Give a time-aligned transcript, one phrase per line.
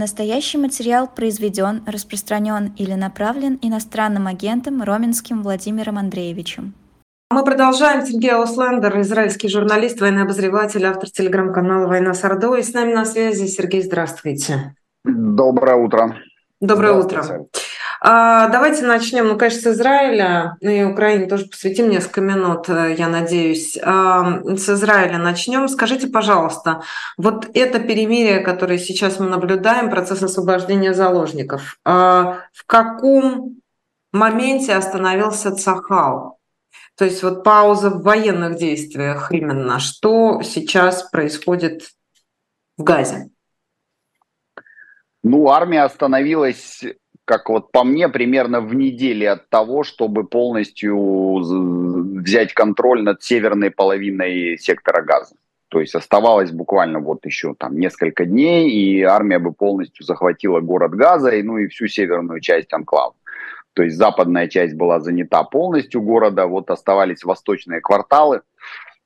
[0.00, 6.72] Настоящий материал произведен, распространен или направлен иностранным агентом Роменским Владимиром Андреевичем.
[7.30, 8.06] Мы продолжаем.
[8.06, 12.60] Сергей Ауслендер, израильский журналист, военный обозреватель, автор телеграм-канала «Война с Ордой».
[12.60, 14.74] И с нами на связи Сергей, здравствуйте.
[15.04, 16.16] Доброе утро.
[16.62, 17.46] Доброе утро.
[18.02, 22.94] А, давайте начнем, ну, конечно, с Израиля, ну и Украине тоже посвятим несколько минут, э,
[22.96, 23.78] я надеюсь.
[23.82, 25.68] А, с Израиля начнем.
[25.68, 26.82] Скажите, пожалуйста,
[27.18, 33.60] вот это перемирие, которое сейчас мы наблюдаем, процесс освобождения заложников, а, в каком
[34.12, 36.38] моменте остановился Цахал?
[36.96, 39.78] То есть вот пауза в военных действиях именно.
[39.78, 41.90] Что сейчас происходит
[42.78, 43.28] в Газе?
[45.22, 46.82] Ну, армия остановилась,
[47.30, 51.36] как вот по мне, примерно в неделе от того, чтобы полностью
[52.18, 55.36] взять контроль над северной половиной сектора газа.
[55.68, 60.90] То есть оставалось буквально вот еще там несколько дней, и армия бы полностью захватила город
[60.90, 63.14] Газа, и, ну и всю северную часть анклава.
[63.74, 68.40] То есть западная часть была занята полностью города, вот оставались восточные кварталы.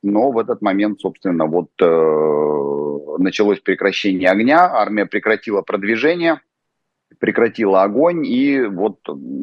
[0.03, 6.41] Но в этот момент, собственно, вот э, началось прекращение огня, армия прекратила продвижение,
[7.19, 8.99] прекратила огонь и вот,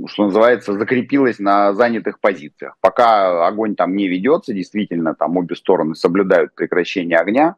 [0.07, 2.75] что называется, закрепилась на занятых позициях.
[2.81, 7.55] Пока огонь там не ведется, действительно, там обе стороны соблюдают прекращение огня,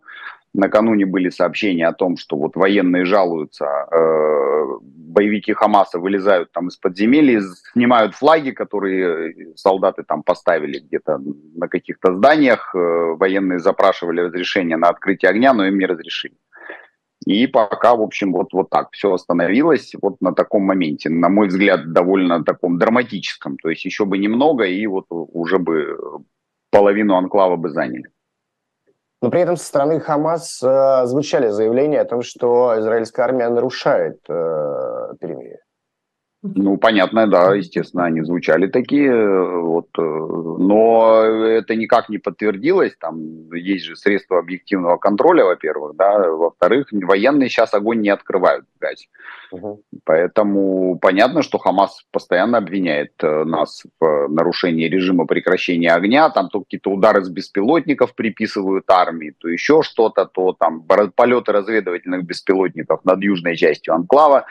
[0.54, 6.78] Накануне были сообщения о том, что вот военные жалуются, э, боевики Хамаса вылезают там из
[6.78, 7.42] подземелий,
[7.74, 11.20] снимают флаги, которые солдаты там поставили где-то
[11.56, 12.74] на каких-то зданиях.
[12.76, 16.36] Э, военные запрашивали разрешение на открытие огня, но им не разрешили.
[17.26, 21.48] И пока, в общем, вот, вот так все остановилось вот на таком моменте, на мой
[21.48, 23.58] взгляд, довольно таком драматическом.
[23.58, 25.98] То есть еще бы немного, и вот уже бы
[26.70, 28.10] половину анклава бы заняли.
[29.22, 34.20] Но при этом со стороны Хамас э, звучали заявления о том, что израильская армия нарушает
[34.28, 35.62] э, перемирие.
[36.44, 42.98] Ну, понятно, да, естественно, они звучали такие, э, вот, э, но это никак не подтвердилось,
[43.00, 48.66] там есть же средства объективного контроля, во-первых, да, во-вторых, военные сейчас огонь не открывают.
[49.52, 49.84] Угу.
[50.04, 56.60] Поэтому понятно, что Хамас постоянно обвиняет э, нас в нарушении режима прекращения огня, там то
[56.62, 60.84] какие-то удары с беспилотников приписывают армии, то еще что-то, то там
[61.16, 64.46] полеты разведывательных беспилотников над южной частью Анклава,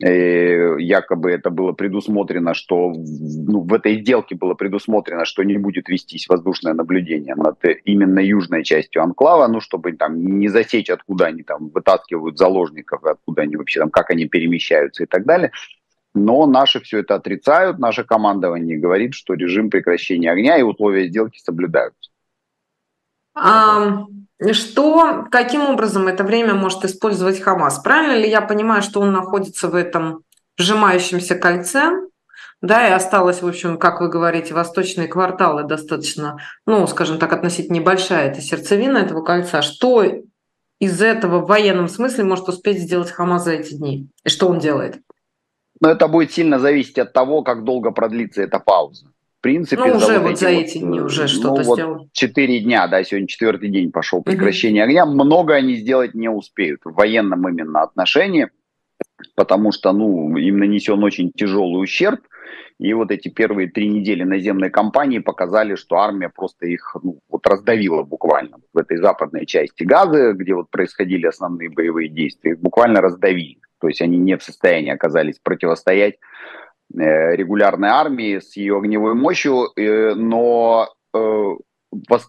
[0.00, 6.26] якобы это было предусмотрено, что ну, в этой сделке было предусмотрено, что не будет вестись
[6.28, 11.68] воздушное наблюдение над именно южной частью анклава, ну, чтобы там не засечь, откуда они там
[11.68, 15.52] вытаскивают заложников, откуда они вообще там, как они перемещаются и так далее.
[16.14, 21.38] Но наши все это отрицают, наше командование говорит, что режим прекращения огня и условия сделки
[21.38, 22.10] соблюдаются.
[23.34, 27.78] Что, каким образом это время может использовать Хамас?
[27.78, 30.22] Правильно ли я понимаю, что он находится в этом
[30.56, 31.92] сжимающемся кольце,
[32.60, 37.76] да, и осталось, в общем, как вы говорите, восточные кварталы достаточно, ну, скажем так, относительно
[37.76, 39.60] небольшая это сердцевина этого кольца.
[39.60, 40.04] Что
[40.78, 44.08] из этого в военном смысле может успеть сделать Хамас за эти дни?
[44.24, 44.98] И что он делает?
[45.80, 49.06] Но это будет сильно зависеть от того, как долго продлится эта пауза
[49.44, 49.84] принципе...
[49.84, 52.08] Ну, уже за вот, вот за эти дни уже ну, что-то ну, сделал.
[52.12, 54.88] Четыре дня, да, сегодня четвертый день пошел прекращение угу.
[54.88, 55.04] огня.
[55.06, 58.48] Много они сделать не успеют в военном именно отношении,
[59.36, 62.20] потому что, ну, им нанесен очень тяжелый ущерб.
[62.78, 67.46] И вот эти первые три недели наземной кампании показали, что армия просто их ну, вот
[67.46, 73.02] раздавила буквально в этой западной части Газы, где вот происходили основные боевые действия, их буквально
[73.02, 73.58] раздавили.
[73.78, 76.63] То есть они не в состоянии оказались противостоять Э,
[76.94, 81.54] регулярной армии с ее огневой мощью, э, но э,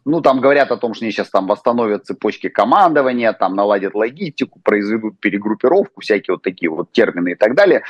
[0.06, 4.60] ну, там говорят о том, что они сейчас там восстановят цепочки командования, там наладят логистику,
[4.64, 7.84] произведут перегруппировку, всякие вот такие вот термины и так далее.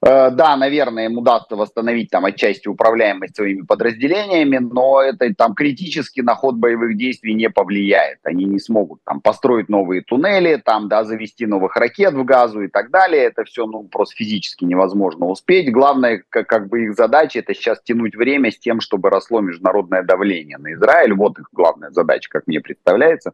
[0.00, 6.20] Э, да, наверное, им удастся восстановить там отчасти управляемость своими подразделениями, но это там критически
[6.20, 8.20] на ход боевых действий не повлияет.
[8.22, 12.68] Они не смогут там построить новые туннели, там, да, завести новых ракет в газу и
[12.68, 13.24] так далее.
[13.24, 15.72] Это все, ну, просто физически невозможно успеть.
[15.72, 20.04] Главное, как, как бы их задача, это сейчас тянуть время с тем, чтобы росло международное
[20.04, 21.14] давление на Израиль.
[21.14, 23.32] Вот их главная задача, как мне представляется.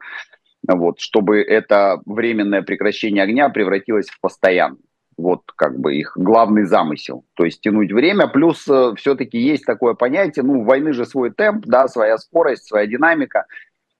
[0.66, 4.78] Вот, чтобы это временное прекращение огня превратилось в постоянное.
[5.16, 7.24] Вот как бы их главный замысел.
[7.34, 8.26] То есть тянуть время.
[8.26, 12.86] Плюс э, все-таки есть такое понятие, ну, войны же свой темп, да, своя скорость, своя
[12.86, 13.46] динамика.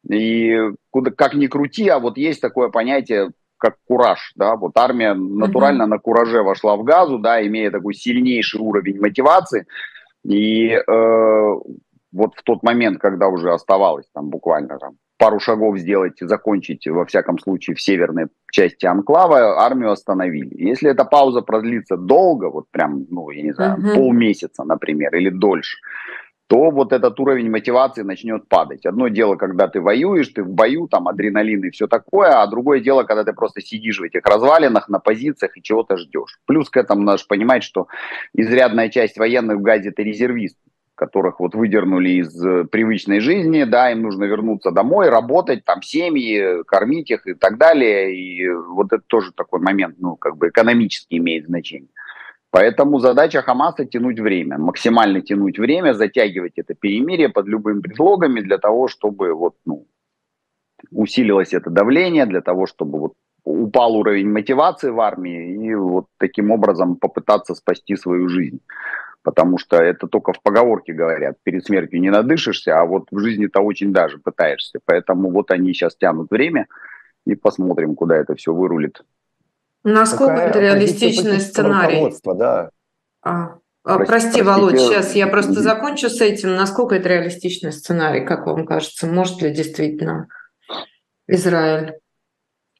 [0.08, 0.56] И
[0.90, 5.84] куда, как ни крути, а вот есть такое понятие, как кураж, да, вот армия натурально
[5.84, 5.87] uh-huh.
[5.87, 9.67] на кураже вошла в газу, да, имея такой сильнейший уровень мотивации,
[10.22, 11.55] и э,
[12.12, 17.06] вот в тот момент, когда уже оставалось там буквально там пару шагов сделать, закончить, во
[17.06, 20.54] всяком случае, в северной части анклава, армию остановили.
[20.54, 23.94] Если эта пауза продлится долго, вот прям, ну, я не знаю, угу.
[23.94, 25.78] полмесяца, например, или дольше,
[26.46, 28.84] то вот этот уровень мотивации начнет падать.
[28.84, 32.80] Одно дело, когда ты воюешь, ты в бою, там адреналин и все такое, а другое
[32.80, 36.38] дело, когда ты просто сидишь в этих развалинах на позициях и чего-то ждешь.
[36.44, 37.86] Плюс к этому надо понимать, что
[38.34, 40.60] изрядная часть военных в Газе это резервисты
[40.94, 46.62] которых вот выдернули из э, привычной жизни, да, им нужно вернуться домой, работать, там семьи,
[46.64, 48.17] кормить их и так далее.
[48.17, 51.91] И вот это тоже такой момент, ну, как бы экономически имеет значение.
[52.50, 58.58] Поэтому задача Хамаса тянуть время, максимально тянуть время, затягивать это перемирие под любыми предлогами для
[58.58, 59.87] того, чтобы вот, ну,
[60.93, 63.12] усилилось это давление, для того, чтобы вот
[63.44, 68.61] упал уровень мотивации в армии и вот таким образом попытаться спасти свою жизнь.
[69.24, 73.62] Потому что это только в поговорке говорят, перед смертью не надышишься, а вот в жизни-то
[73.62, 74.80] очень даже пытаешься.
[74.84, 76.66] Поэтому вот они сейчас тянут время
[77.24, 79.02] и посмотрим, куда это все вырулит.
[79.82, 82.14] Насколько Какая это реалистичный сценарий?
[82.22, 82.70] Да.
[83.22, 86.54] А, а, прости, прости, Володь, сейчас я просто закончу с этим.
[86.54, 89.06] Насколько это реалистичный сценарий, как вам кажется?
[89.06, 90.28] Может ли действительно
[91.26, 91.94] Израиль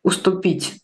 [0.03, 0.84] уступить?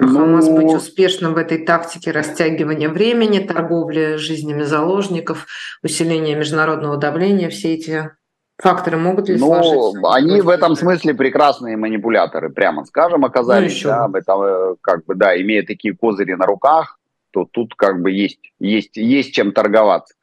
[0.00, 5.46] Ну, Хамас быть успешным в этой тактике растягивания времени, торговли жизнями заложников,
[5.82, 8.10] усиления международного давления, все эти
[8.58, 10.14] Факторы могут ли ну, сложиться?
[10.14, 13.82] Они в этом смысле прекрасные манипуляторы, прямо скажем, оказались.
[13.82, 16.98] Ну, да, этом, э, как бы, да, имея такие козыри на руках,
[17.32, 20.14] то тут как бы есть, есть, есть чем торговаться.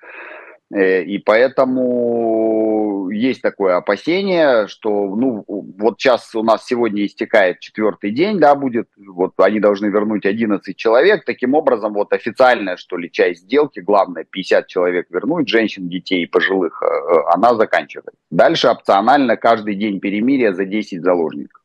[0.73, 8.11] Э, и поэтому есть такое опасение, что, ну, вот сейчас у нас сегодня истекает четвертый
[8.11, 13.11] день, да, будет, вот они должны вернуть 11 человек, таким образом, вот официальная, что ли,
[13.11, 16.87] часть сделки, главное, 50 человек вернуть, женщин, детей, пожилых, э,
[17.33, 18.11] она заканчивается.
[18.29, 21.61] Дальше опционально каждый день перемирия за 10 заложников.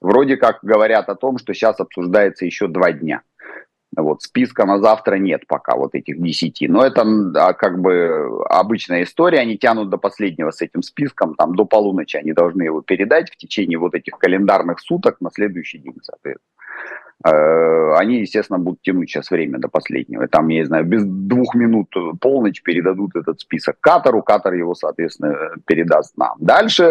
[0.00, 3.22] Вроде как говорят о том, что сейчас обсуждается еще два дня.
[3.96, 6.68] Вот, списка на завтра нет пока вот этих десяти.
[6.68, 7.02] Но это
[7.36, 9.40] а, как бы обычная история.
[9.40, 11.34] Они тянут до последнего с этим списком.
[11.34, 15.78] Там до полуночи они должны его передать в течение вот этих календарных суток на следующий
[15.78, 16.50] день, соответственно.
[17.24, 20.28] Э, они, естественно, будут тянуть сейчас время до последнего.
[20.28, 25.36] Там, я не знаю, без двух минут полночь передадут этот список Катару, Катар его, соответственно,
[25.66, 26.34] передаст нам.
[26.38, 26.84] Дальше,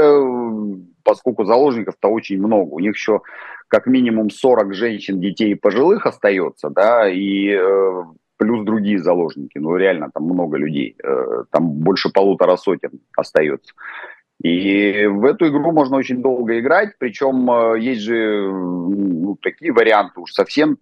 [1.04, 3.22] поскольку заложников-то очень много, у них еще
[3.74, 8.04] как минимум 40 женщин, детей и пожилых остается, да, и э,
[8.38, 9.58] плюс другие заложники.
[9.58, 10.96] Ну, реально, там много людей.
[11.04, 13.74] Э, там больше полутора сотен остается.
[14.44, 20.20] И в эту игру можно очень долго играть, причем э, есть же ну, такие варианты
[20.20, 20.78] уж совсем,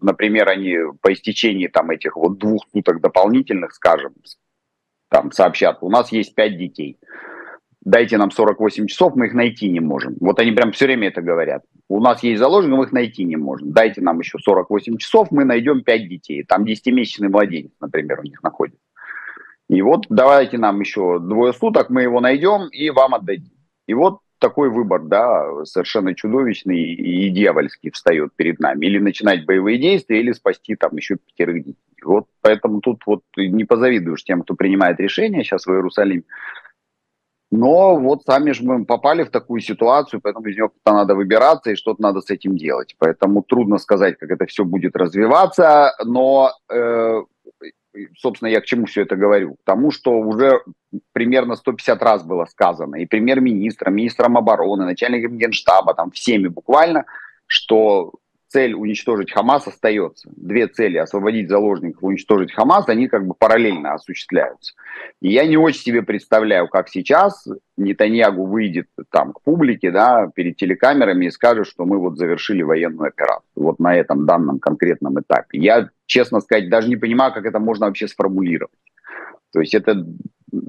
[0.00, 4.14] например, они по истечении там этих вот двух суток дополнительных, скажем,
[5.10, 6.96] там сообщат, у нас есть пять детей,
[7.82, 10.16] дайте нам 48 часов, мы их найти не можем.
[10.20, 11.64] Вот они прям все время это говорят.
[11.88, 13.72] У нас есть заложники, мы их найти не можем.
[13.72, 16.44] Дайте нам еще 48 часов, мы найдем 5 детей.
[16.44, 18.80] Там 10-месячный младенец, например, у них находится.
[19.68, 23.52] И вот давайте нам еще двое суток, мы его найдем и вам отдадим.
[23.86, 28.86] И вот такой выбор, да, совершенно чудовищный и дьявольский встает перед нами.
[28.86, 31.78] Или начинать боевые действия, или спасти там еще пятерых детей.
[32.04, 36.22] Вот поэтому тут вот не позавидуешь тем, кто принимает решения сейчас в Иерусалиме.
[37.50, 41.70] Но вот сами же мы попали в такую ситуацию, поэтому из нее то надо выбираться
[41.70, 42.94] и что-то надо с этим делать.
[42.98, 47.22] Поэтому трудно сказать, как это все будет развиваться, но э,
[48.18, 49.54] собственно, я к чему все это говорю?
[49.54, 50.60] К тому, что уже
[51.12, 57.06] примерно 150 раз было сказано и премьер-министром, министром обороны, начальником генштаба, там всеми буквально,
[57.46, 58.12] что
[58.48, 60.28] цель уничтожить Хамас остается.
[60.34, 64.74] Две цели– освободить заложников, уничтожить Хамас, они как бы параллельно осуществляются.
[65.20, 70.56] И я не очень себе представляю, как сейчас Нетаньягу выйдет там к публике, да, перед
[70.56, 73.48] телекамерами и скажет, что мы вот завершили военную операцию.
[73.54, 75.58] Вот на этом данном конкретном этапе.
[75.58, 78.72] Я, честно сказать, даже не понимаю, как это можно вообще сформулировать.
[79.52, 80.04] То есть это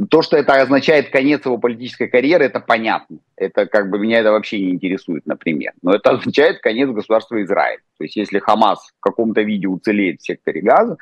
[0.09, 3.19] то, что это означает конец его политической карьеры, это понятно.
[3.35, 5.73] Это как бы меня это вообще не интересует, например.
[5.81, 7.79] Но это означает конец государства Израиль.
[7.97, 10.97] То есть если Хамас в каком-то виде уцелеет в секторе Газа,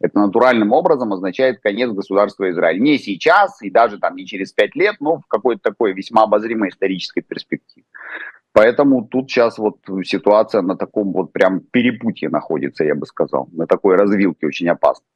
[0.00, 2.80] это натуральным образом означает конец государства Израиль.
[2.80, 6.68] Не сейчас и даже там не через пять лет, но в какой-то такой весьма обозримой
[6.68, 7.86] исторической перспективе.
[8.52, 13.66] Поэтому тут сейчас вот ситуация на таком вот прям перепутье находится, я бы сказал, на
[13.66, 15.06] такой развилке очень опасной.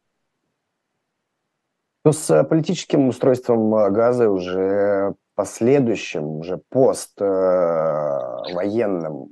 [2.03, 7.25] Ну, с э, политическим устройством э, газа уже последующим, уже пост э,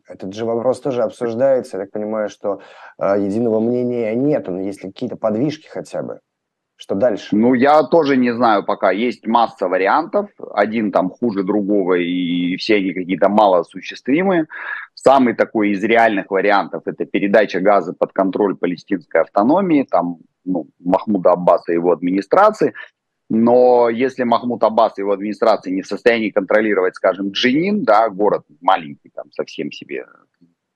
[0.07, 1.79] этот же вопрос тоже обсуждается.
[1.79, 2.61] Я так понимаю, что
[2.99, 6.21] единого мнения нет, но есть ли какие-то подвижки хотя бы?
[6.77, 7.35] Что дальше?
[7.35, 8.93] Ну, я тоже не знаю пока.
[8.93, 10.31] Есть масса вариантов.
[10.53, 14.47] Один там хуже другого, и все они какие-то малоосуществимые.
[14.95, 20.19] Самый такой из реальных вариантов– это передача газа под контроль палестинской автономии, там,
[20.49, 22.75] ну, Махмуда Аббаса и его администрации.
[23.31, 28.45] Но если Махмуд Аббас и его администрация не в состоянии контролировать, скажем, Джинин, да, город
[28.63, 30.07] маленький, там совсем себе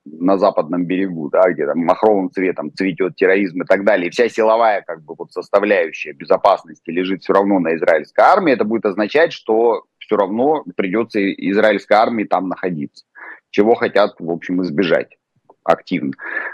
[0.04, 4.28] на западном берегу, да, где там махровым цветом цветет терроризм и так далее, и вся
[4.28, 9.32] силовая как бы вот составляющая безопасности лежит все равно на израильской армии, это будет означать,
[9.32, 13.04] что все равно придется израильской армии там находиться,
[13.50, 15.16] чего хотят, в общем, избежать
[15.64, 16.12] активно.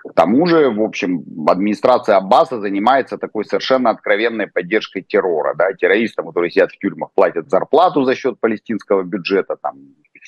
[0.08, 5.54] К тому же, в общем, администрация Аббаса занимается такой совершенно откровенной поддержкой террора.
[5.54, 5.72] Да?
[5.72, 9.76] Террористам, которые сидят в тюрьмах, платят зарплату за счет палестинского бюджета, там,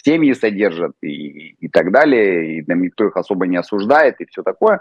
[0.02, 4.42] семьи содержат и, и так далее, и там никто их особо не осуждает и все
[4.42, 4.80] такое.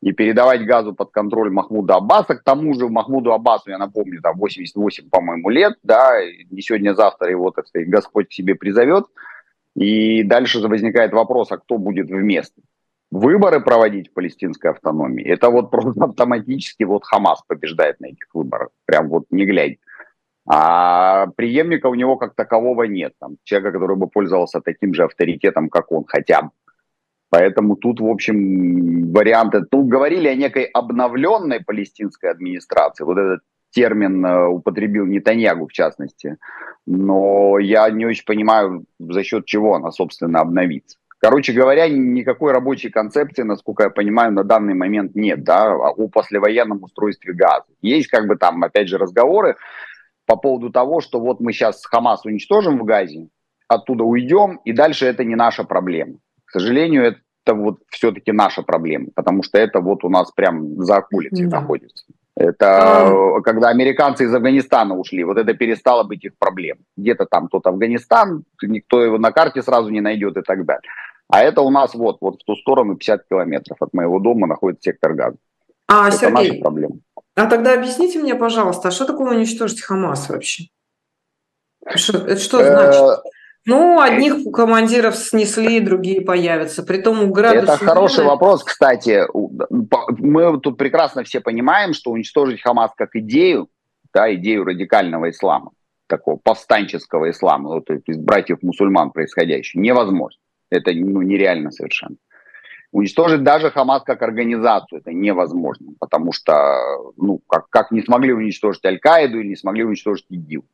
[0.00, 4.36] И передавать газу под контроль Махмуда Аббаса, к тому же Махмуду Аббасу, я напомню, там
[4.36, 6.18] 88, по-моему, лет, да,
[6.50, 9.04] не сегодня-завтра его, так сказать, Господь к себе призовет.
[9.74, 12.60] И дальше возникает вопрос, а кто будет вместо?
[13.12, 18.70] Выборы проводить в палестинской автономии, это вот просто автоматически вот Хамас побеждает на этих выборах,
[18.86, 19.76] прям вот не глядя.
[20.48, 23.12] А преемника у него как такового нет.
[23.20, 26.50] Там, человека, который бы пользовался таким же авторитетом, как он, хотя бы.
[27.28, 29.62] Поэтому тут, в общем, варианты...
[29.70, 33.04] Тут говорили о некой обновленной палестинской администрации.
[33.04, 33.40] Вот этот
[33.70, 36.38] термин э, употребил Нетаньягу, в частности.
[36.86, 40.96] Но я не очень понимаю, за счет чего она, собственно, обновится.
[41.22, 46.82] Короче говоря, никакой рабочей концепции, насколько я понимаю, на данный момент нет, да, о послевоенном
[46.82, 47.66] устройстве газа.
[47.80, 49.54] Есть как бы там, опять же, разговоры,
[50.26, 53.28] по поводу того, что вот мы сейчас Хамас уничтожим в Газе,
[53.68, 56.14] оттуда уйдем, и дальше это не наша проблема.
[56.44, 60.96] К сожалению, это вот все-таки наша проблема, потому что это вот у нас прям за
[60.96, 61.60] околицей да.
[61.60, 62.04] находится.
[62.34, 63.40] Это а...
[63.42, 66.84] когда американцы из Афганистана ушли, вот это перестало быть их проблемой.
[66.96, 70.90] Где-то там тот Афганистан, никто его на карте сразу не найдет и так далее.
[71.32, 74.90] А это у нас вот, вот в ту сторону 50 километров от моего дома находится
[74.90, 75.38] сектор газа.
[75.88, 76.96] А, это Сергей, наша проблема.
[77.34, 80.64] А тогда объясните мне, пожалуйста, а что такое уничтожить Хамас вообще?
[81.94, 83.24] Что, это что э, значит?
[83.64, 86.82] Ну, одних командиров снесли, другие появятся.
[86.82, 87.76] Притом у градуса...
[87.76, 89.22] Это хороший вопрос, кстати.
[90.18, 93.68] Мы тут прекрасно все понимаем, что уничтожить Хамас как идею,
[94.12, 95.70] да, идею радикального ислама,
[96.08, 100.41] такого повстанческого ислама, вот, из братьев-мусульман происходящего, невозможно.
[100.72, 102.16] Это ну, нереально совершенно.
[102.92, 108.84] Уничтожить даже Хамас как организацию это невозможно, потому что, ну, как, как не смогли уничтожить
[108.84, 110.64] Аль-Каиду или не смогли уничтожить ИГИЛ.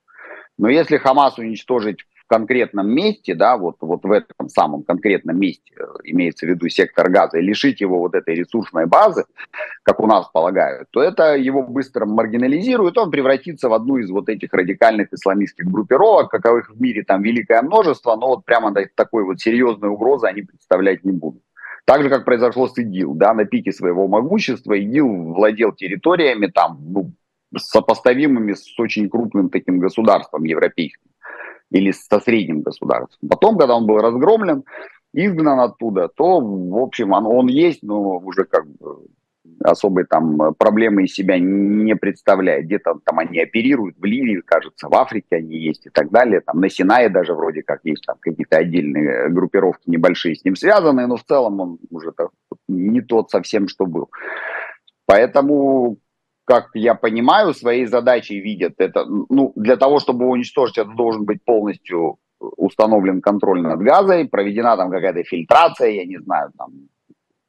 [0.57, 5.85] Но если Хамас уничтожить конкретном месте, да, вот, вот в этом самом конкретном месте, э,
[6.05, 9.25] имеется в виду сектор газа, и лишить его вот этой ресурсной базы,
[9.83, 14.29] как у нас полагают, то это его быстро маргинализирует, он превратится в одну из вот
[14.29, 19.41] этих радикальных исламистских группировок, каковых в мире там великое множество, но вот прямо такой вот
[19.41, 21.43] серьезной угрозы они представлять не будут.
[21.85, 26.79] Так же, как произошло с ИГИЛ, да, на пике своего могущества ИГИЛ владел территориями там,
[26.93, 27.13] ну,
[27.57, 31.08] сопоставимыми с очень крупным таким государством европейским
[31.71, 33.29] или со средним государством.
[33.29, 34.65] Потом, когда он был разгромлен,
[35.13, 39.07] изгнан оттуда, то, в общем, он, он есть, но уже как бы
[39.61, 42.67] особой там проблемы из себя не представляет.
[42.67, 46.41] Где-то там они оперируют, в Ливии, кажется, в Африке они есть и так далее.
[46.41, 51.07] Там на Синае даже вроде как есть там какие-то отдельные группировки небольшие с ним связанные,
[51.07, 52.13] но в целом он уже
[52.69, 54.11] не тот совсем, что был.
[55.07, 55.97] Поэтому,
[56.49, 61.45] как я понимаю, своей задачей видят это, ну, для того, чтобы уничтожить, это должен быть
[61.45, 66.71] полностью установлен контроль над газой, проведена там какая-то фильтрация, я не знаю, там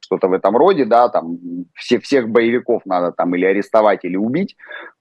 [0.00, 1.38] что-то в этом роде, да, там
[1.74, 4.56] все, всех боевиков надо там или арестовать, или убить,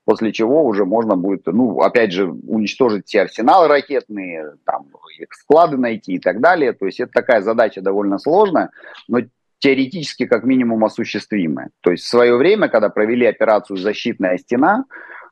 [0.06, 4.86] после чего уже можно будет, ну, опять же, уничтожить все арсеналы ракетные, там,
[5.20, 6.72] их склады найти и так далее.
[6.72, 8.70] То есть это такая задача довольно сложная,
[9.10, 9.20] но
[9.60, 11.70] теоретически как минимум осуществимая.
[11.82, 14.86] То есть в свое время, когда провели операцию «Защитная стена»,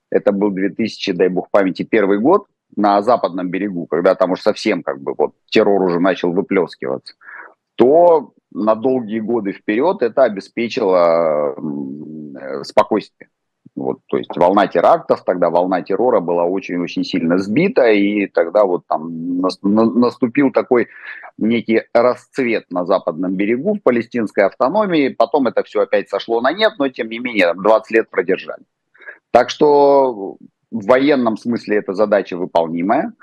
[0.10, 4.84] это был 2000, дай бог памяти, первый год на западном берегу, когда там уж совсем
[4.84, 7.16] как бы вот террор уже начал выплескиваться,
[7.76, 11.56] то на долгие годы вперед это обеспечило
[12.64, 13.30] спокойствие.
[13.78, 18.88] Вот, то есть волна терактов, тогда волна террора была очень-очень сильно сбита, и тогда вот
[18.88, 20.88] там наступил такой
[21.38, 26.74] некий расцвет на западном берегу в палестинской автономии, потом это все опять сошло на нет,
[26.80, 28.64] но тем не менее 20 лет продержали.
[29.30, 30.38] Так что
[30.72, 33.14] в военном смысле эта задача выполнимая.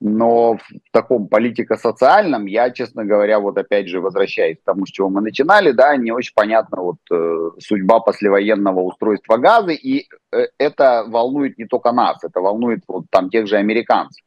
[0.00, 5.10] Но в таком политико-социальном я, честно говоря, вот опять же возвращаясь к тому, с чего
[5.10, 11.04] мы начинали, да, не очень понятна вот э, судьба послевоенного устройства газа и э, это
[11.06, 14.24] волнует не только нас, это волнует вот там тех же американцев.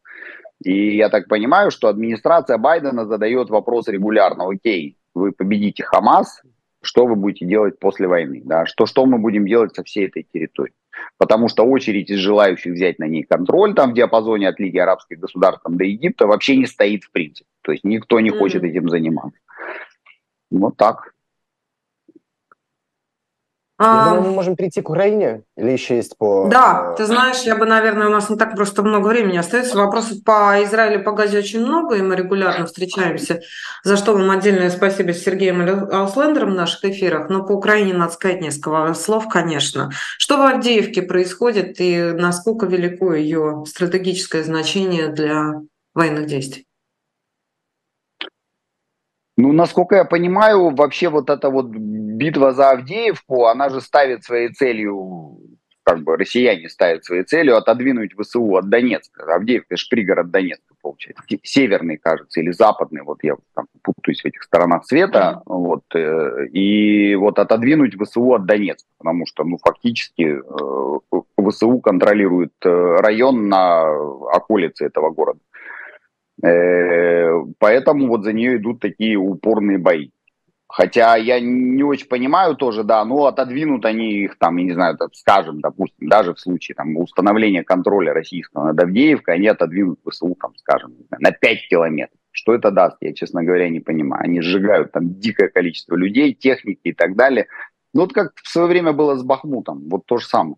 [0.64, 6.44] И я так понимаю, что администрация Байдена задает вопрос регулярно, окей, вы победите Хамас,
[6.84, 10.24] что вы будете делать после войны, да, что, что мы будем делать со всей этой
[10.32, 10.76] территорией.
[11.18, 15.20] Потому что очередь из желающих взять на ней контроль там в диапазоне от Лиги арабских
[15.20, 17.50] государств там, до Египта вообще не стоит в принципе.
[17.62, 18.38] То есть никто не mm-hmm.
[18.38, 19.40] хочет этим заниматься.
[20.52, 21.13] Вот так.
[23.84, 26.48] Я думаю, мы можем перейти к Украине или еще есть по...
[26.50, 29.78] Да, ты знаешь, я бы, наверное, у нас не так просто много времени остается.
[29.78, 33.42] Вопросов по Израилю, по Газе очень много, и мы регулярно встречаемся,
[33.84, 35.62] за что вам отдельное спасибо с Сергеем
[35.92, 37.30] Ауслендером в наших эфирах.
[37.30, 39.92] Но по Украине надо сказать несколько слов, конечно.
[40.18, 45.62] Что в Авдеевке происходит и насколько велико ее стратегическое значение для
[45.94, 46.66] военных действий?
[49.36, 54.50] Ну, насколько я понимаю, вообще вот эта вот битва за Авдеевку, она же ставит своей
[54.50, 55.40] целью,
[55.82, 59.34] как бы россияне ставят своей целью отодвинуть ВСУ от Донецка.
[59.34, 61.24] Авдеевка– это же пригород Донецка, получается.
[61.42, 65.42] Северный, кажется, или западный, вот я там путаюсь в этих сторонах света.
[65.46, 65.58] Mm-hmm.
[65.58, 72.54] Вот, э, и вот отодвинуть ВСУ от Донецка, потому что, ну, фактически э, ВСУ контролирует
[72.64, 75.40] э, район на околице этого города.
[76.42, 80.10] Э, поэтому вот за нее идут такие упорные бои.
[80.76, 84.98] Хотя я не очень понимаю тоже, да, но отодвинут они их там, я не знаю,
[85.14, 90.56] скажем, допустим, даже в случае там установления контроля российского над Авдеевкой, они отодвинут ВСУ, там,
[90.56, 92.18] скажем, на 5 километров.
[92.32, 94.24] Что это даст, я, честно говоря, не понимаю.
[94.24, 97.46] Они сжигают там дикое количество людей, техники и так далее.
[97.94, 100.56] Ну, вот как в свое время было с Бахмутом, вот то же самое.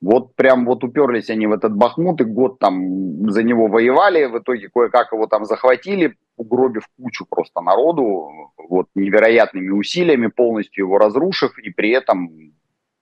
[0.00, 4.38] Вот прям вот уперлись они в этот Бахмут, и год там за него воевали, в
[4.38, 11.58] итоге кое-как его там захватили, угробив кучу просто народу, вот невероятными усилиями, полностью его разрушив,
[11.58, 12.30] и при этом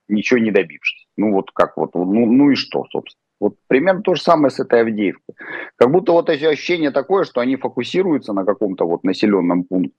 [0.07, 1.07] ничего не добившись.
[1.17, 3.21] Ну вот как вот, ну, ну и что, собственно.
[3.39, 5.35] Вот примерно то же самое с этой Авдеевкой.
[5.75, 9.93] Как будто вот ощущение такое, что они фокусируются на каком-то вот населенном пункте,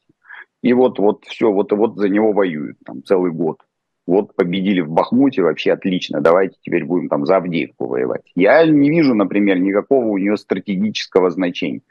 [0.63, 3.61] и вот, вот все, вот, вот за него воюют там целый год
[4.09, 8.23] вот победили в Бахмуте, вообще отлично, давайте теперь будем там за Авдеевку воевать.
[8.35, 11.83] Я не вижу, например, никакого у нее стратегического значения.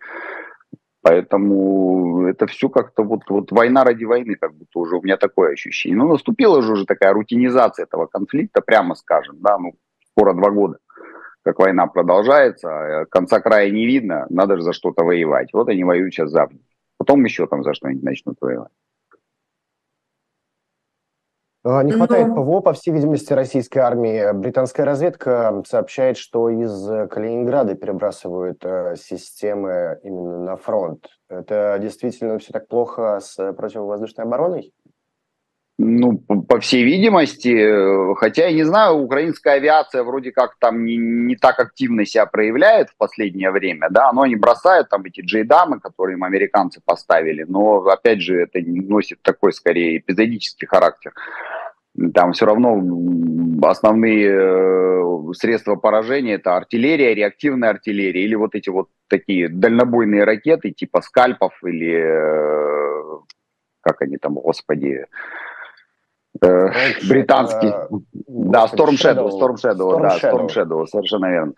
[1.04, 5.54] Поэтому это все как-то вот, вот война ради войны, как будто уже у меня такое
[5.54, 5.96] ощущение.
[5.96, 9.76] Ну, наступила же уже такая рутинизация этого конфликта, прямо скажем, да, ну,
[10.12, 10.80] скоро два года,
[11.44, 12.70] как война продолжается,
[13.02, 15.50] а конца края не видно, надо же за что-то воевать.
[15.54, 16.50] Вот они воюют сейчас за
[16.98, 18.72] Потом еще там за что-нибудь начнут воевать.
[21.70, 22.36] А, не хватает Но...
[22.36, 24.32] ПВО, по всей видимости, российской армии.
[24.32, 31.08] Британская разведка сообщает, что из Калининграда перебрасывают э, системы именно на фронт.
[31.28, 34.72] Это действительно все так плохо с противовоздушной обороной?
[35.80, 40.96] Ну, по всей видимости, э, хотя я не знаю, украинская авиация вроде как там не,
[40.96, 45.80] не так активно себя проявляет в последнее время, да, но они бросают там эти джейдамы,
[45.80, 51.14] которые им американцы поставили, но, опять же, это носит такой, скорее, эпизодический характер
[52.14, 52.82] там все равно
[53.68, 60.72] основные э, средства поражения это артиллерия, реактивная артиллерия или вот эти вот такие дальнобойные ракеты
[60.72, 62.88] типа скальпов или э,
[63.82, 65.06] как они там, господи,
[66.42, 66.68] э,
[67.10, 67.74] британский,
[68.28, 71.54] да, Storm Shadow, Storm Shadow, да, Storm Shadow, совершенно верно.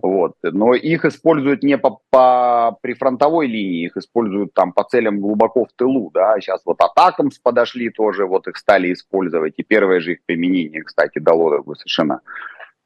[0.00, 0.34] Вот.
[0.42, 5.72] Но их используют не по, по прифронтовой линии, их используют там по целям глубоко в
[5.76, 6.40] тылу, да.
[6.40, 9.54] Сейчас вот атакам подошли тоже, вот их стали использовать.
[9.56, 12.20] И первое же их применение, кстати, дало такой совершенно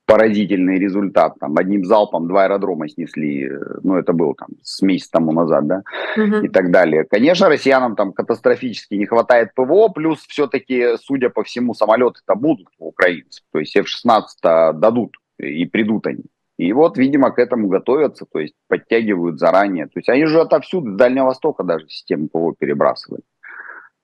[0.06, 1.34] поразительный результат.
[1.40, 3.50] Там одним залпом два аэродрома снесли,
[3.82, 5.82] ну это было там с месяц тому назад, да,
[6.16, 6.44] угу.
[6.44, 7.04] и так далее.
[7.10, 12.88] Конечно, россиянам там катастрофически не хватает ПВО, плюс все-таки, судя по всему, самолеты-то будут у
[12.88, 13.44] украинцев.
[13.52, 16.24] То есть F-16 дадут и придут они.
[16.58, 19.86] И вот, видимо, к этому готовятся, то есть подтягивают заранее.
[19.86, 23.22] То есть они же отовсюду, с Дальнего Востока даже систему ПВО перебрасывали.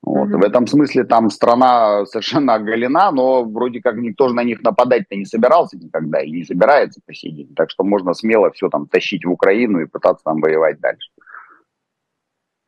[0.03, 0.27] Вот.
[0.27, 0.37] Mm-hmm.
[0.37, 5.15] В этом смысле там страна совершенно оголена, но вроде как никто же на них нападать-то
[5.15, 7.55] не собирался никогда и не собирается по сей день.
[7.55, 11.09] Так что можно смело все там тащить в Украину и пытаться там воевать дальше.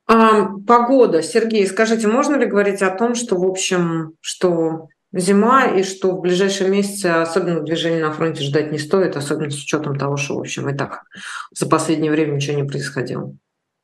[0.07, 1.21] А, погода.
[1.21, 6.21] Сергей, скажите, можно ли говорить о том, что, в общем, что зима, и что в
[6.21, 10.41] ближайшие месяцы особенно движения на фронте ждать не стоит, особенно с учетом того, что, в
[10.41, 11.03] общем, и так
[11.51, 13.33] за последнее время ничего не происходило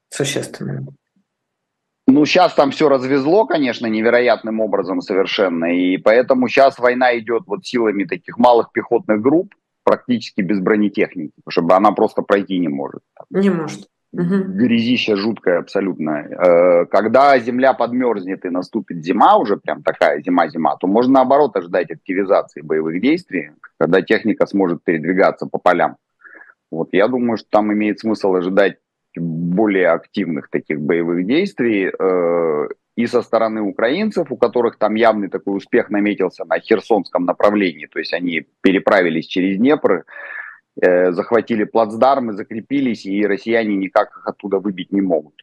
[0.10, 0.86] существенно.
[2.08, 7.65] Ну, сейчас там все развезло, конечно, невероятным образом совершенно, и поэтому сейчас война идет вот
[7.65, 13.02] силами таких малых пехотных групп, практически без бронетехники, потому что она просто пройти не может.
[13.30, 13.88] Не может.
[14.13, 16.10] Грязища жуткая абсолютно.
[16.12, 21.91] Э, когда земля подмерзнет и наступит зима, уже прям такая зима-зима, то можно наоборот ожидать
[21.91, 25.95] активизации боевых действий, когда техника сможет передвигаться по полям.
[26.69, 28.78] Вот я думаю, что там имеет смысл ожидать
[29.15, 35.56] более активных таких боевых действий э, и со стороны украинцев, у которых там явный такой
[35.58, 40.06] успех наметился на Херсонском направлении, то есть они переправились через Днепр,
[40.80, 45.34] э, захватили плацдармы, закрепились, и россияне никак их оттуда выбить не могут.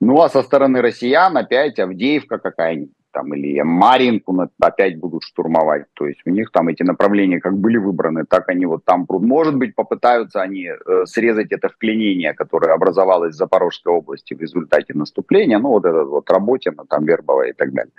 [0.00, 5.84] Ну а со стороны россиян опять Авдеевка какая-нибудь там, или Маринку опять будут штурмовать.
[5.94, 9.22] То есть у них там эти направления как были выбраны, так они вот там прут.
[9.22, 14.94] Может быть, попытаются они э, срезать это вклинение, которое образовалось в Запорожской области в результате
[14.94, 17.92] наступления, ну вот этот вот Работина, там Вербова и так далее.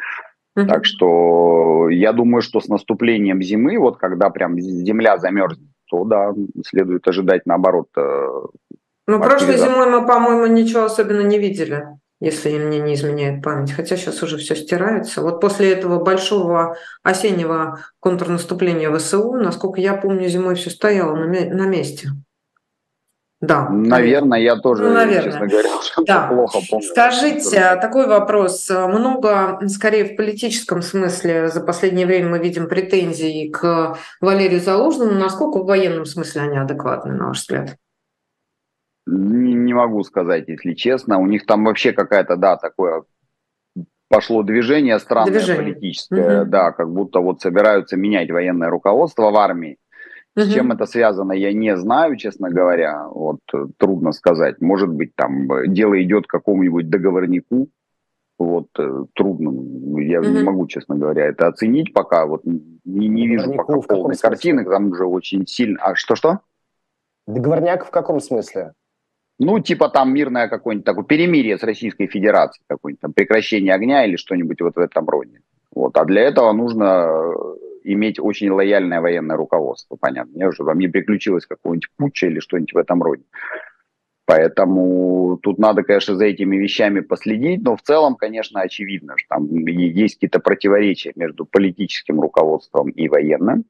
[0.56, 6.34] Так что я думаю, что с наступлением зимы, вот когда прям земля замерзнет, то да,
[6.66, 7.88] следует ожидать наоборот.
[7.98, 8.28] Э,
[9.08, 11.86] ну, прошлой зимой мы, по-моему, ничего особенно не видели
[12.22, 13.74] если мне не изменяет память.
[13.74, 15.22] Хотя сейчас уже все стирается.
[15.22, 21.68] Вот после этого большого осеннего контрнаступления ВСУ, насколько я помню, зимой все стояло на, на
[21.68, 22.10] месте.
[23.46, 23.70] Да.
[23.70, 25.24] Наверное, я тоже, ну, наверное.
[25.24, 25.70] честно говоря,
[26.06, 26.28] да.
[26.28, 26.88] плохо помню.
[26.88, 28.70] Скажите, а такой вопрос.
[28.70, 35.12] Много, скорее, в политическом смысле за последнее время мы видим претензии к Валерию Залужному.
[35.12, 37.78] Насколько в военном смысле они адекватны, на ваш взгляд?
[39.06, 41.20] Не, не могу сказать, если честно.
[41.20, 43.04] У них там вообще какая-то, да, такое
[44.10, 45.74] пошло движение странное движение.
[45.74, 46.50] политическое, угу.
[46.50, 49.78] да, как будто вот собираются менять военное руководство в армии.
[50.36, 53.08] С чем это связано, я не знаю, честно говоря.
[53.08, 53.40] Вот
[53.78, 54.60] трудно сказать.
[54.60, 57.70] Может быть, там дело идет к какому-нибудь договорнику.
[58.38, 58.68] Вот
[59.14, 60.02] трудно.
[60.02, 60.28] Я угу.
[60.28, 62.26] не могу, честно говоря, это оценить пока.
[62.26, 64.66] Вот не, не вижу пока полной картины.
[64.66, 65.80] Там уже очень сильно.
[65.82, 66.40] А что-что?
[67.28, 68.74] Договорняк в каком смысле?
[69.40, 74.16] Ну, типа там мирное какое-нибудь такое перемирие с Российской Федерацией, какое-нибудь там прекращение огня или
[74.16, 75.42] что-нибудь вот в этом роде.
[75.74, 75.98] Вот.
[75.98, 77.56] А для этого нужно э,
[77.94, 80.38] иметь очень лояльное военное руководство, понятно.
[80.38, 83.24] Я уже вам не приключилось какого-нибудь путча или что-нибудь в этом роде.
[84.26, 89.48] Поэтому тут надо, конечно, за этими вещами последить, но в целом, конечно, очевидно, что там
[89.68, 93.66] есть какие-то противоречия между политическим руководством и военным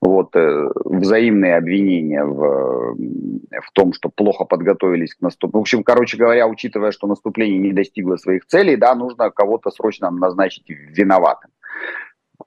[0.00, 5.60] вот, э, взаимные обвинения в, в том, что плохо подготовились к наступлению.
[5.60, 10.10] В общем, короче говоря, учитывая, что наступление не достигло своих целей, да, нужно кого-то срочно
[10.10, 11.50] назначить виноватым.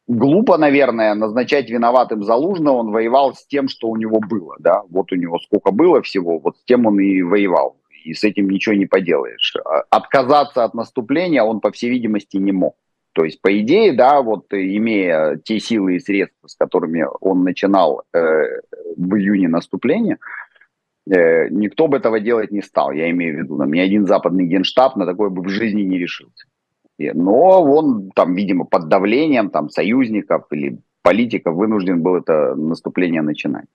[0.09, 5.11] Глупо, наверное, назначать виноватым Залужного, он воевал с тем, что у него было, да, вот
[5.11, 8.73] у него сколько было всего, вот с тем он и воевал, и с этим ничего
[8.73, 9.55] не поделаешь.
[9.63, 12.75] А отказаться от наступления он, по всей видимости, не мог.
[13.13, 18.01] То есть, по идее, да, вот имея те силы и средства, с которыми он начинал
[18.11, 18.17] э,
[18.97, 20.17] в июне наступление,
[21.07, 22.93] э, никто бы этого делать не стал.
[22.93, 25.99] Я имею в виду, там, ни один западный генштаб на такое бы в жизни не
[25.99, 26.48] решился.
[27.13, 33.65] Но он там, видимо, под давлением там, союзников или политиков вынужден был это наступление начинать.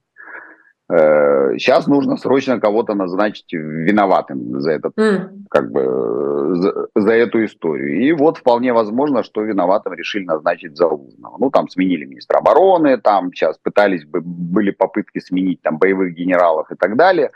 [0.91, 5.29] Сейчас э, нужно срочно кого-то назначить виноватым за этот, mm.
[5.49, 8.07] как бы, за, за эту историю.
[8.07, 11.39] И вот вполне возможно, что виноватым решили назначить Залужного.
[11.39, 16.71] Ну, там сменили министра обороны, там сейчас пытались, бы были попытки сменить там боевых генералов
[16.71, 17.31] и так далее.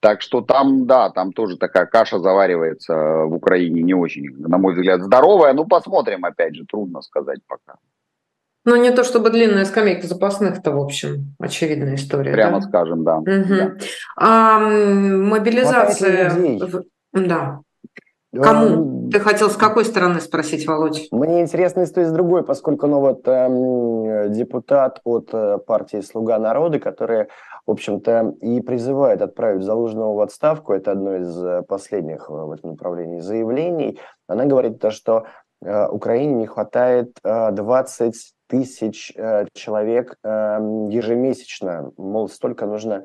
[0.00, 4.74] Так что там, да, там тоже такая каша заваривается в Украине не очень, на мой
[4.74, 5.52] взгляд, здоровая.
[5.54, 7.78] Ну, посмотрим, опять же, трудно сказать пока.
[8.64, 12.32] Ну, не то чтобы длинная скамейка запасных-то, в общем, очевидная история.
[12.32, 12.66] Прямо да?
[12.68, 13.16] скажем, да.
[13.18, 13.26] Угу.
[13.26, 13.72] да.
[14.16, 16.32] А, мобилизация...
[17.12, 17.60] Да.
[18.34, 19.08] Кому?
[19.10, 21.08] Ты хотел с какой стороны спросить, Володь?
[21.10, 26.78] Мне интересно и с другой, поскольку ну, вот, э, депутат от э, партии «Слуга народа»,
[26.78, 27.28] который,
[27.68, 32.70] в общем-то, и призывает отправить Залужного в отставку, это одно из э, последних в этом
[32.70, 35.26] направлении заявлений, она говорит то, что
[35.62, 38.14] э, Украине не хватает э, 20
[38.48, 41.92] тысяч э, человек ежемесячно.
[41.98, 43.04] Мол, столько нужно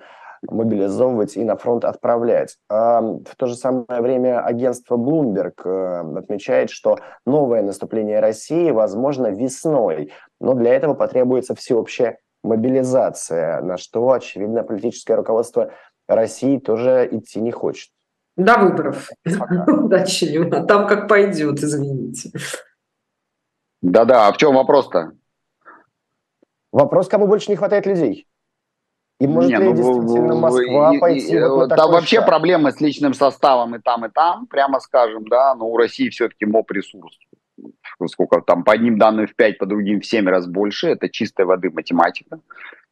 [0.50, 2.56] мобилизовывать и на фронт отправлять.
[2.70, 9.28] А в то же самое время агентство Bloomberg э, отмечает, что новое наступление России возможно
[9.28, 15.72] весной, но для этого потребуется всеобщая мобилизация, на что, очевидно, политическое руководство
[16.08, 17.92] России тоже идти не хочет.
[18.36, 19.10] До выборов.
[19.68, 22.32] Удачи, там как пойдет, извините.
[23.82, 25.12] Да-да, а в чем вопрос-то?
[26.72, 28.28] Вопрос, кому больше не хватает людей.
[29.20, 32.26] И может не, ли ну, действительно Москва и, пойти и, вот на Там вообще шаг?
[32.26, 36.46] проблемы с личным составом и там, и там, прямо скажем, да, но у России все-таки
[36.46, 37.18] МОП-ресурс.
[38.08, 41.46] Сколько там, по одним данным в 5, по другим в 7 раз больше, это чистой
[41.46, 42.38] воды математика.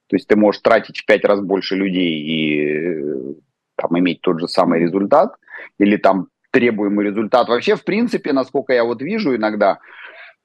[0.08, 3.36] То есть ты можешь тратить в 5 раз больше людей и
[3.76, 5.36] там иметь тот же самый результат–
[5.78, 7.48] или там требуемый результат.
[7.48, 9.80] Вообще, в принципе, насколько я вот вижу иногда,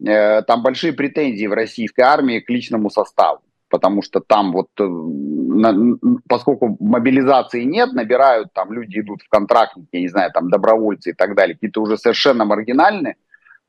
[0.05, 4.85] э, там большие претензии в российской армии к личному составу потому что там вот, э,
[4.85, 5.99] на,
[6.29, 11.13] поскольку мобилизации нет, набирают, там люди идут в контрактники, я не знаю, там добровольцы и
[11.13, 13.17] так далее, какие-то уже совершенно маргинальные,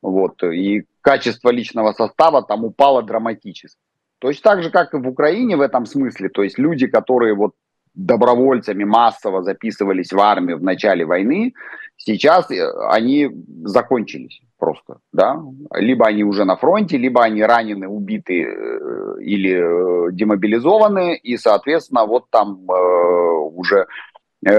[0.01, 3.79] вот, и качество личного состава там упало драматически.
[4.19, 7.53] Точно так же, как и в Украине в этом смысле, то есть люди, которые вот
[7.97, 11.53] добровольцами массово записывались в армию в начале войны,
[11.97, 13.29] сейчас э, они
[13.63, 15.41] закончились просто, да,
[15.73, 22.05] либо они уже на фронте, либо они ранены, убиты э, или э, демобилизованы, и, соответственно,
[22.05, 23.87] вот там уже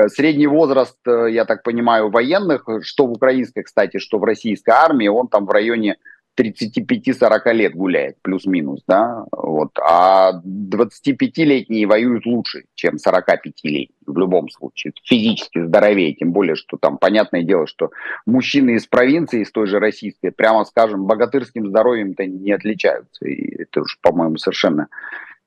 [0.08, 5.28] средний возраст, я так понимаю, военных, что в украинской, кстати, что в российской армии, он
[5.28, 5.96] там в районе
[6.38, 14.92] 35-40 лет гуляет, плюс-минус, да, вот, а 25-летние воюют лучше, чем 45-летние в любом случае,
[15.04, 17.90] физически здоровее, тем более, что там, понятное дело, что
[18.24, 23.80] мужчины из провинции, из той же российской, прямо скажем, богатырским здоровьем-то не отличаются, и это
[23.80, 24.88] уж, по-моему, совершенно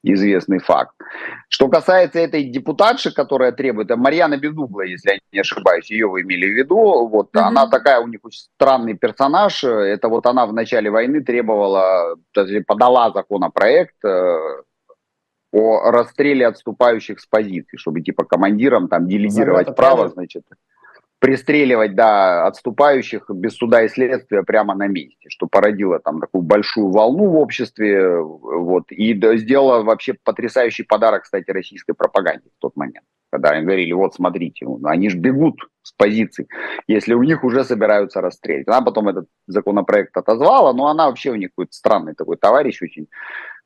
[0.03, 0.95] известный факт.
[1.49, 6.47] Что касается этой депутатши, которая требует, Марьяна Безугла, если я не ошибаюсь, ее вы имели
[6.47, 7.39] в виду, вот mm-hmm.
[7.41, 12.15] она такая у них очень странный персонаж, это вот она в начале войны требовала,
[12.65, 14.37] подала законопроект э,
[15.51, 20.43] о расстреле отступающих с позиций, чтобы типа командирам там делегировать право, значит,
[21.21, 26.89] пристреливать, да, отступающих без суда и следствия прямо на месте, что породило там такую большую
[26.89, 33.05] волну в обществе, вот, и сделало вообще потрясающий подарок, кстати, российской пропаганде в тот момент,
[33.31, 36.47] когда они говорили, вот смотрите, ну, они же бегут с позиций,
[36.87, 38.67] если у них уже собираются расстрелять.
[38.67, 43.07] Она потом этот законопроект отозвала, но она вообще у них какой-то странный такой товарищ очень,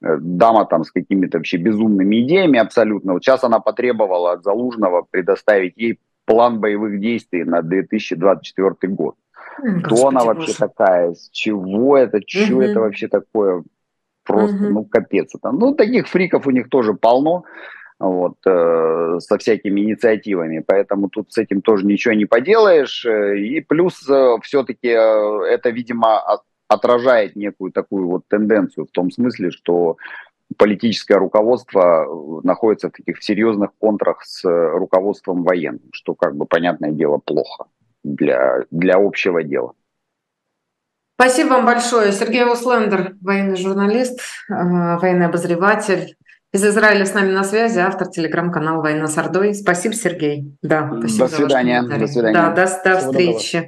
[0.02, 3.14] э, дама там с какими-то вообще безумными идеями абсолютно.
[3.14, 9.16] Вот сейчас она потребовала от Залужного предоставить ей план боевых действий на 2024 год.
[9.58, 10.58] Господи, Кто она вообще боже.
[10.60, 11.14] такая?
[11.14, 12.22] С чего это?
[12.26, 12.62] Что угу.
[12.62, 13.64] это вообще такое?
[14.24, 14.74] Просто, угу.
[14.74, 15.34] ну, капец.
[15.36, 15.52] Это.
[15.52, 17.46] Ну, таких фриков у них тоже полно
[18.00, 23.06] вот, э, со всякими инициативами, поэтому тут с этим тоже ничего не поделаешь.
[23.06, 26.22] И плюс э, все-таки э, это, видимо,
[26.68, 29.98] отражает некую такую вот тенденцию в том смысле, что
[30.58, 36.46] политическое руководство э, находится в таких серьезных контрах с э, руководством военным, что, как бы,
[36.46, 37.66] понятное дело, плохо
[38.04, 39.74] для, для общего дела.
[41.16, 42.12] Спасибо вам большое.
[42.12, 46.16] Сергей Услендер, военный журналист, э, военный обозреватель.
[46.54, 49.54] Из Израиля с нами на связи, автор телеграм-канала «Война с Ордой».
[49.54, 50.56] Спасибо, Сергей.
[50.62, 51.82] Да, спасибо до свидания.
[51.82, 52.34] До свидания.
[52.34, 53.64] Да, до, до встречи.